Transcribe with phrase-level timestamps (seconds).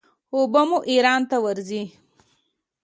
[0.33, 1.83] اوبه مو ایران ته ورځي.